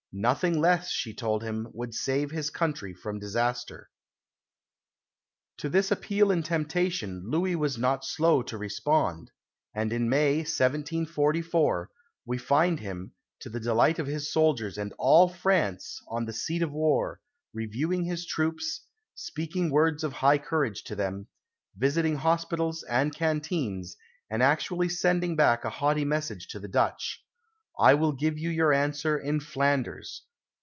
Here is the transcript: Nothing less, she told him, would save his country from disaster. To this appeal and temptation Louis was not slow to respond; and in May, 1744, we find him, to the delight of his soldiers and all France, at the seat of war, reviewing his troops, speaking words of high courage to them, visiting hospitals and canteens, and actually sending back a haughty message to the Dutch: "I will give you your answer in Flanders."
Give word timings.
Nothing 0.13 0.59
less, 0.59 0.89
she 0.89 1.13
told 1.13 1.41
him, 1.41 1.69
would 1.71 1.93
save 1.95 2.31
his 2.31 2.49
country 2.49 2.93
from 2.93 3.17
disaster. 3.17 3.89
To 5.59 5.69
this 5.69 5.89
appeal 5.89 6.31
and 6.31 6.43
temptation 6.43 7.23
Louis 7.29 7.55
was 7.55 7.77
not 7.77 8.03
slow 8.03 8.41
to 8.41 8.57
respond; 8.57 9.31
and 9.73 9.93
in 9.93 10.09
May, 10.09 10.39
1744, 10.39 11.89
we 12.25 12.37
find 12.37 12.81
him, 12.81 13.13
to 13.39 13.47
the 13.49 13.61
delight 13.61 13.99
of 13.99 14.07
his 14.07 14.29
soldiers 14.33 14.77
and 14.77 14.93
all 14.99 15.29
France, 15.29 16.01
at 16.13 16.25
the 16.25 16.33
seat 16.33 16.61
of 16.61 16.73
war, 16.73 17.21
reviewing 17.53 18.03
his 18.03 18.25
troops, 18.25 18.81
speaking 19.15 19.69
words 19.69 20.03
of 20.03 20.11
high 20.11 20.39
courage 20.39 20.83
to 20.87 20.95
them, 20.97 21.29
visiting 21.77 22.17
hospitals 22.17 22.83
and 22.83 23.15
canteens, 23.15 23.95
and 24.29 24.43
actually 24.43 24.89
sending 24.89 25.37
back 25.37 25.63
a 25.63 25.69
haughty 25.69 26.03
message 26.03 26.49
to 26.49 26.59
the 26.59 26.67
Dutch: 26.67 27.23
"I 27.79 27.93
will 27.95 28.11
give 28.11 28.37
you 28.37 28.49
your 28.49 28.73
answer 28.73 29.17
in 29.17 29.39
Flanders." 29.39 30.23